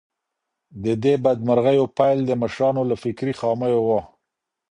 [0.83, 3.89] د دې بدمرغيو پیل د مشرانو له فکري خامیو و.